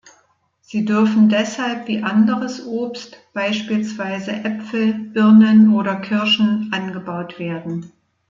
Sie 0.61 0.83
dürfen 0.83 1.29
deshalb 1.29 1.87
wie 1.87 2.01
anderes 2.01 2.65
Obst, 2.65 3.19
beispielsweise 3.33 4.31
Äpfel, 4.31 4.95
Birnen 4.95 5.75
oder 5.75 5.95
Kirschen, 5.97 6.71
angebaut 6.73 7.37
werden. 7.37 7.91